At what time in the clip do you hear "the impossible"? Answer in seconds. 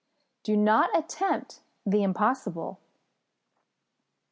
1.85-2.79